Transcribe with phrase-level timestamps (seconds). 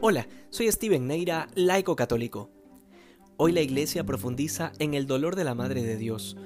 [0.00, 2.52] Hola, soy Steven Neira, laico católico.
[3.36, 6.36] Hoy la Iglesia profundiza en el dolor de la Madre de Dios,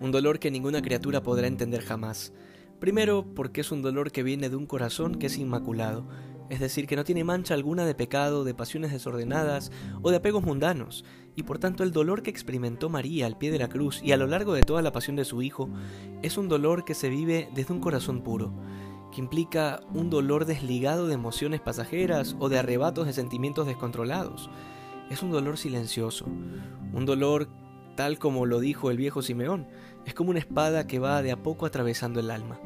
[0.00, 2.32] un dolor que ninguna criatura podrá entender jamás.
[2.80, 6.08] Primero, porque es un dolor que viene de un corazón que es inmaculado,
[6.50, 9.70] es decir, que no tiene mancha alguna de pecado, de pasiones desordenadas
[10.02, 11.04] o de apegos mundanos,
[11.36, 14.16] y por tanto el dolor que experimentó María al pie de la cruz y a
[14.16, 15.70] lo largo de toda la pasión de su Hijo
[16.22, 18.52] es un dolor que se vive desde un corazón puro
[19.12, 24.50] que implica un dolor desligado de emociones pasajeras o de arrebatos de sentimientos descontrolados.
[25.10, 26.26] Es un dolor silencioso,
[26.92, 27.48] un dolor
[27.96, 29.66] tal como lo dijo el viejo Simeón,
[30.04, 32.60] es como una espada que va de a poco atravesando el alma.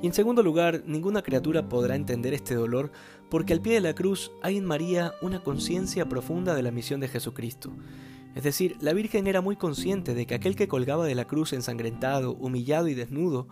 [0.00, 2.92] Y en segundo lugar, ninguna criatura podrá entender este dolor
[3.30, 7.00] porque al pie de la cruz hay en María una conciencia profunda de la misión
[7.00, 7.72] de Jesucristo.
[8.34, 11.52] Es decir, la Virgen era muy consciente de que aquel que colgaba de la cruz
[11.52, 13.48] ensangrentado, humillado y desnudo,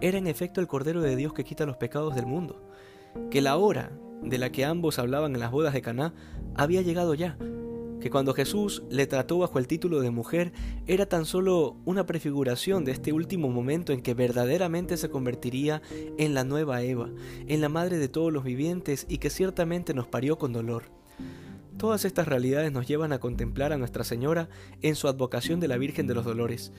[0.00, 2.68] era en efecto el Cordero de Dios que quita los pecados del mundo,
[3.30, 3.92] que la hora
[4.22, 6.14] de la que ambos hablaban en las bodas de Caná
[6.54, 7.36] había llegado ya,
[8.02, 10.52] que cuando Jesús le trató bajo el título de mujer
[10.86, 15.82] era tan solo una prefiguración de este último momento en que verdaderamente se convertiría
[16.18, 17.10] en la nueva Eva,
[17.46, 21.01] en la madre de todos los vivientes y que ciertamente nos parió con dolor.
[21.82, 24.48] Todas estas realidades nos llevan a contemplar a Nuestra Señora
[24.82, 26.72] en su advocación de la Virgen de los Dolores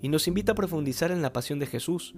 [0.00, 2.14] y nos invita a profundizar en la pasión de Jesús,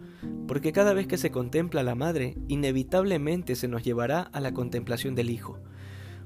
[0.47, 4.53] porque cada vez que se contempla a la Madre, inevitablemente se nos llevará a la
[4.53, 5.61] contemplación del Hijo.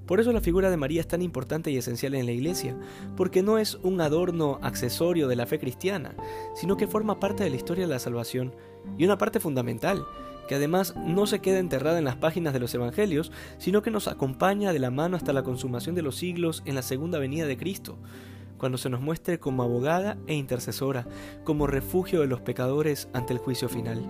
[0.04, 2.76] Por eso la figura de María es tan importante y esencial en la Iglesia,
[3.16, 6.16] porque no es un adorno accesorio de la fe cristiana,
[6.56, 8.52] sino que forma parte de la historia de la salvación,
[8.98, 10.04] y una parte fundamental,
[10.50, 14.08] que además no se queda enterrada en las páginas de los Evangelios, sino que nos
[14.08, 17.56] acompaña de la mano hasta la consumación de los siglos en la segunda venida de
[17.56, 17.98] Cristo,
[18.58, 21.06] cuando se nos muestre como abogada e intercesora,
[21.44, 24.04] como refugio de los pecadores ante el juicio final.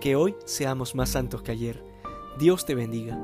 [0.00, 1.82] Que hoy seamos más santos que ayer.
[2.38, 3.18] Dios te bendiga.